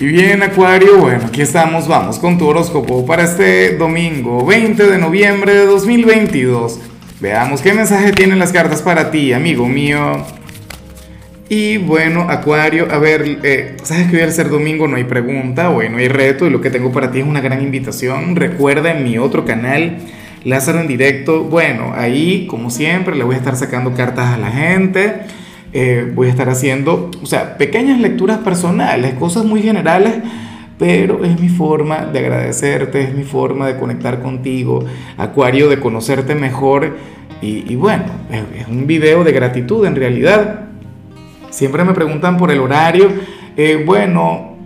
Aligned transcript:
Y 0.00 0.06
bien, 0.06 0.44
Acuario, 0.44 0.98
bueno, 0.98 1.24
aquí 1.26 1.42
estamos, 1.42 1.88
vamos 1.88 2.20
con 2.20 2.38
tu 2.38 2.46
horóscopo 2.46 3.04
para 3.04 3.24
este 3.24 3.76
domingo 3.76 4.46
20 4.46 4.86
de 4.86 4.96
noviembre 4.96 5.52
de 5.52 5.66
2022. 5.66 6.78
Veamos 7.18 7.60
qué 7.60 7.72
mensaje 7.72 8.12
tienen 8.12 8.38
las 8.38 8.52
cartas 8.52 8.80
para 8.80 9.10
ti, 9.10 9.32
amigo 9.32 9.66
mío. 9.66 10.24
Y 11.48 11.78
bueno, 11.78 12.26
Acuario, 12.30 12.86
a 12.92 12.98
ver, 12.98 13.40
eh, 13.42 13.76
sabes 13.82 14.08
que 14.08 14.18
hoy 14.18 14.22
al 14.22 14.30
ser 14.30 14.50
domingo 14.50 14.86
no 14.86 14.94
hay 14.94 15.02
pregunta, 15.02 15.68
bueno, 15.68 15.96
no 15.96 15.98
hay 15.98 16.06
reto 16.06 16.46
y 16.46 16.50
lo 16.50 16.60
que 16.60 16.70
tengo 16.70 16.92
para 16.92 17.10
ti 17.10 17.18
es 17.18 17.26
una 17.26 17.40
gran 17.40 17.60
invitación. 17.60 18.36
Recuerda 18.36 18.92
en 18.92 19.02
mi 19.02 19.18
otro 19.18 19.44
canal, 19.44 19.98
Lázaro 20.44 20.80
en 20.80 20.86
directo, 20.86 21.42
bueno, 21.42 21.92
ahí 21.96 22.46
como 22.46 22.70
siempre 22.70 23.16
le 23.16 23.24
voy 23.24 23.34
a 23.34 23.38
estar 23.38 23.56
sacando 23.56 23.94
cartas 23.94 24.32
a 24.32 24.38
la 24.38 24.52
gente 24.52 25.22
eh, 25.72 26.10
voy 26.14 26.28
a 26.28 26.30
estar 26.30 26.48
haciendo, 26.48 27.10
o 27.22 27.26
sea, 27.26 27.58
pequeñas 27.58 28.00
lecturas 28.00 28.38
personales, 28.38 29.14
cosas 29.14 29.44
muy 29.44 29.60
generales, 29.60 30.14
pero 30.78 31.24
es 31.24 31.38
mi 31.40 31.48
forma 31.48 32.06
de 32.06 32.20
agradecerte, 32.20 33.02
es 33.02 33.14
mi 33.14 33.24
forma 33.24 33.66
de 33.66 33.76
conectar 33.76 34.22
contigo, 34.22 34.84
Acuario, 35.16 35.68
de 35.68 35.80
conocerte 35.80 36.34
mejor. 36.34 36.96
Y, 37.40 37.76
bueno, 37.76 38.04
es, 38.30 38.66
un 38.66 38.86
video 38.86 39.22
de 39.24 39.32
gratitud 39.32 39.86
en 39.86 39.94
realidad. 39.94 40.66
Siempre 41.50 41.84
me 41.84 41.92
preguntan 41.92 42.36
por 42.36 42.50
el 42.50 42.60
horario. 42.60 43.08
Eh, 43.56 43.82
bueno, 43.84 44.56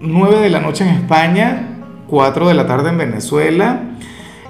9 0.00 0.40
de 0.40 0.50
la 0.50 0.60
noche 0.60 0.84
en 0.84 0.90
España, 0.90 1.68
4 2.08 2.48
de 2.48 2.54
la 2.54 2.66
tarde 2.66 2.90
en 2.90 2.98
Venezuela. 2.98 3.82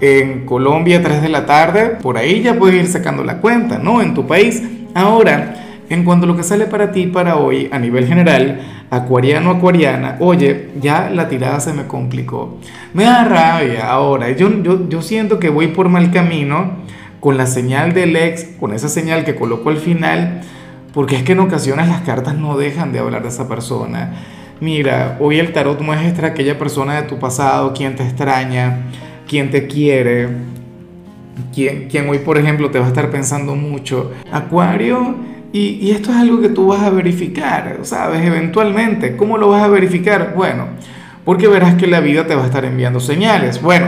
En 0.00 0.46
Colombia, 0.46 1.02
3 1.02 1.22
de 1.22 1.28
la 1.28 1.46
tarde, 1.46 1.96
por 2.02 2.16
ahí 2.18 2.42
ya 2.42 2.54
puedes 2.54 2.76
ir 2.76 2.86
sacando 2.88 3.24
la 3.24 3.38
cuenta, 3.38 3.78
¿no? 3.78 4.02
En 4.02 4.14
tu 4.14 4.26
país. 4.26 4.62
Ahora, 4.94 5.63
en 5.88 6.04
cuanto 6.04 6.24
a 6.24 6.28
lo 6.28 6.36
que 6.36 6.42
sale 6.42 6.66
para 6.66 6.92
ti 6.92 7.06
para 7.06 7.36
hoy 7.36 7.68
a 7.70 7.78
nivel 7.78 8.06
general, 8.06 8.60
acuariano, 8.90 9.50
acuariana, 9.50 10.16
oye, 10.20 10.70
ya 10.80 11.10
la 11.10 11.28
tirada 11.28 11.60
se 11.60 11.72
me 11.72 11.86
complicó. 11.86 12.58
Me 12.92 13.04
da 13.04 13.24
rabia 13.24 13.90
ahora. 13.90 14.30
Yo, 14.30 14.62
yo, 14.62 14.88
yo 14.88 15.02
siento 15.02 15.38
que 15.38 15.48
voy 15.50 15.68
por 15.68 15.88
mal 15.88 16.10
camino 16.10 16.84
con 17.20 17.36
la 17.36 17.46
señal 17.46 17.92
del 17.92 18.16
ex, 18.16 18.44
con 18.60 18.72
esa 18.72 18.88
señal 18.88 19.24
que 19.24 19.34
coloco 19.34 19.70
al 19.70 19.78
final, 19.78 20.42
porque 20.92 21.16
es 21.16 21.22
que 21.22 21.32
en 21.32 21.40
ocasiones 21.40 21.88
las 21.88 22.02
cartas 22.02 22.36
no 22.36 22.56
dejan 22.56 22.92
de 22.92 22.98
hablar 22.98 23.22
de 23.22 23.28
esa 23.28 23.48
persona. 23.48 24.12
Mira, 24.60 25.16
hoy 25.20 25.38
el 25.38 25.52
tarot 25.52 25.80
muestra 25.80 26.28
aquella 26.28 26.58
persona 26.58 26.94
de 26.94 27.08
tu 27.08 27.18
pasado, 27.18 27.72
quien 27.72 27.96
te 27.96 28.04
extraña, 28.04 28.82
quien 29.26 29.50
te 29.50 29.66
quiere, 29.66 30.28
quien, 31.52 31.88
quien 31.88 32.08
hoy, 32.08 32.18
por 32.18 32.38
ejemplo, 32.38 32.70
te 32.70 32.78
va 32.78 32.84
a 32.84 32.88
estar 32.88 33.10
pensando 33.10 33.56
mucho. 33.56 34.12
Acuario 34.30 35.16
y, 35.56 35.92
esto 35.92 36.10
es 36.10 36.16
algo 36.16 36.40
que 36.40 36.48
tú 36.48 36.66
vas 36.66 36.82
a 36.82 36.90
verificar, 36.90 37.78
¿sabes? 37.82 38.26
Eventualmente. 38.26 39.16
¿Cómo 39.16 39.38
lo 39.38 39.50
vas 39.50 39.62
a 39.62 39.68
verificar? 39.68 40.32
Bueno, 40.34 40.66
porque 41.24 41.46
verás 41.46 41.76
que 41.76 41.86
la 41.86 42.00
vida 42.00 42.26
te 42.26 42.34
va 42.34 42.42
a 42.42 42.46
estar 42.46 42.64
enviando 42.64 42.98
señales. 42.98 43.62
Bueno, 43.62 43.86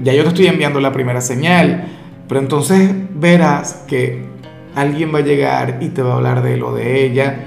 ya 0.00 0.12
yo 0.12 0.24
te 0.24 0.30
estoy 0.30 0.48
enviando 0.48 0.80
la 0.80 0.90
primera 0.90 1.20
señal, 1.20 1.84
pero 2.26 2.40
entonces 2.40 2.90
verás 3.14 3.84
que 3.86 4.24
alguien 4.74 5.14
va 5.14 5.20
a 5.20 5.22
llegar 5.22 5.78
y 5.80 5.90
te 5.90 6.02
va 6.02 6.14
a 6.14 6.16
hablar 6.16 6.42
de 6.42 6.56
lo 6.56 6.74
de 6.74 7.04
ella, 7.04 7.44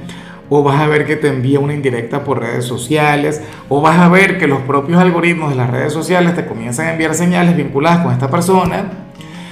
o 0.49 0.63
vas 0.63 0.79
a 0.79 0.87
ver 0.87 1.05
que 1.05 1.17
te 1.17 1.27
envía 1.27 1.59
una 1.59 1.73
indirecta 1.73 2.23
por 2.23 2.39
redes 2.39 2.63
sociales, 2.63 3.41
o 3.67 3.81
vas 3.81 3.99
a 3.99 4.07
ver 4.07 4.37
que 4.37 4.47
los 4.47 4.61
propios 4.61 4.97
algoritmos 4.97 5.49
de 5.49 5.57
las 5.57 5.69
redes 5.69 5.91
sociales 5.91 6.35
te 6.35 6.45
comienzan 6.45 6.87
a 6.87 6.91
enviar 6.93 7.13
señales 7.13 7.57
vinculadas 7.57 7.99
con 7.99 8.13
esta 8.13 8.29
persona, 8.29 8.85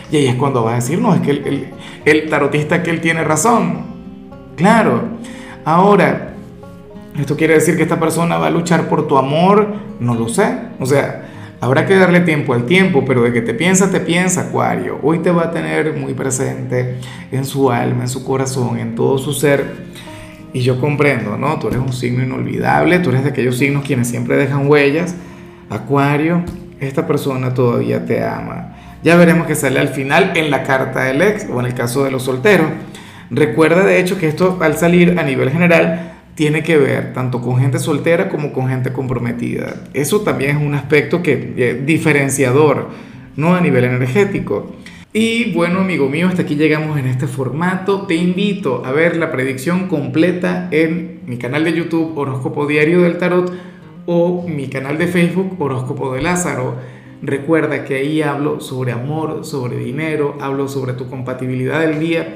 y 0.09 0.15
ahí 0.15 0.27
es 0.27 0.35
cuando 0.35 0.63
vas 0.63 0.71
a 0.71 0.75
decir, 0.75 1.01
no, 1.01 1.13
es 1.13 1.19
que 1.19 1.31
el, 1.31 1.67
el 2.05 2.29
tarotista 2.29 2.81
que 2.81 2.91
él 2.91 3.01
tiene 3.01 3.25
razón, 3.25 3.94
Claro. 4.55 5.03
Ahora, 5.63 6.33
¿esto 7.17 7.35
quiere 7.35 7.55
decir 7.55 7.75
que 7.75 7.83
esta 7.83 7.99
persona 7.99 8.37
va 8.37 8.47
a 8.47 8.51
luchar 8.51 8.87
por 8.87 9.07
tu 9.07 9.17
amor? 9.17 9.67
No 9.99 10.15
lo 10.15 10.29
sé. 10.29 10.55
O 10.79 10.85
sea, 10.85 11.25
habrá 11.61 11.85
que 11.85 11.95
darle 11.95 12.21
tiempo 12.21 12.53
al 12.53 12.65
tiempo, 12.65 13.03
pero 13.05 13.23
de 13.23 13.33
que 13.33 13.41
te 13.41 13.53
piensa, 13.53 13.89
te 13.91 13.99
piensa, 13.99 14.41
Acuario. 14.41 14.99
Hoy 15.03 15.19
te 15.19 15.31
va 15.31 15.45
a 15.45 15.51
tener 15.51 15.93
muy 15.93 16.13
presente 16.13 16.97
en 17.31 17.45
su 17.45 17.71
alma, 17.71 18.03
en 18.03 18.09
su 18.09 18.23
corazón, 18.23 18.79
en 18.79 18.95
todo 18.95 19.17
su 19.17 19.33
ser. 19.33 19.85
Y 20.53 20.61
yo 20.61 20.79
comprendo, 20.79 21.37
¿no? 21.37 21.59
Tú 21.59 21.67
eres 21.67 21.79
un 21.79 21.91
signo 21.91 22.23
inolvidable, 22.23 22.99
tú 22.99 23.09
eres 23.09 23.23
de 23.23 23.31
aquellos 23.31 23.57
signos 23.57 23.83
quienes 23.83 24.07
siempre 24.07 24.37
dejan 24.37 24.69
huellas. 24.69 25.15
Acuario, 25.69 26.43
esta 26.79 27.07
persona 27.07 27.53
todavía 27.53 28.05
te 28.05 28.23
ama. 28.23 28.75
Ya 29.03 29.15
veremos 29.15 29.47
qué 29.47 29.55
sale 29.55 29.79
al 29.79 29.89
final 29.89 30.31
en 30.35 30.49
la 30.49 30.63
carta 30.63 31.03
del 31.03 31.21
ex 31.21 31.47
o 31.51 31.59
en 31.59 31.65
el 31.65 31.73
caso 31.73 32.03
de 32.03 32.11
los 32.11 32.23
solteros. 32.23 32.67
Recuerda 33.29 33.83
de 33.85 33.99
hecho 33.99 34.17
que 34.17 34.27
esto 34.27 34.57
al 34.61 34.77
salir 34.77 35.19
a 35.19 35.23
nivel 35.23 35.49
general 35.49 36.13
tiene 36.35 36.63
que 36.63 36.77
ver 36.77 37.13
tanto 37.13 37.41
con 37.41 37.59
gente 37.59 37.79
soltera 37.79 38.29
como 38.29 38.51
con 38.51 38.67
gente 38.67 38.91
comprometida. 38.93 39.83
Eso 39.93 40.21
también 40.21 40.57
es 40.57 40.63
un 40.63 40.75
aspecto 40.75 41.23
que 41.23 41.53
eh, 41.57 41.81
diferenciador, 41.85 42.89
no 43.37 43.55
a 43.55 43.61
nivel 43.61 43.85
energético. 43.85 44.75
Y 45.13 45.53
bueno, 45.53 45.79
amigo 45.79 46.09
mío, 46.09 46.27
hasta 46.27 46.41
aquí 46.41 46.55
llegamos 46.55 46.99
en 46.99 47.07
este 47.07 47.25
formato. 47.25 48.05
Te 48.05 48.15
invito 48.15 48.85
a 48.85 48.91
ver 48.91 49.15
la 49.15 49.31
predicción 49.31 49.87
completa 49.87 50.67
en 50.71 51.21
mi 51.25 51.37
canal 51.37 51.63
de 51.63 51.71
YouTube 51.71 52.17
Horóscopo 52.17 52.67
Diario 52.67 53.01
del 53.01 53.17
Tarot 53.17 53.53
o 54.05 54.45
mi 54.45 54.67
canal 54.67 54.97
de 54.97 55.07
Facebook 55.07 55.55
Horóscopo 55.57 56.13
de 56.13 56.21
Lázaro. 56.21 56.75
Recuerda 57.21 57.85
que 57.85 57.95
ahí 57.95 58.21
hablo 58.21 58.59
sobre 58.59 58.91
amor, 58.91 59.45
sobre 59.45 59.77
dinero, 59.77 60.37
hablo 60.41 60.67
sobre 60.67 60.91
tu 60.91 61.09
compatibilidad 61.09 61.79
del 61.79 61.99
día 61.99 62.35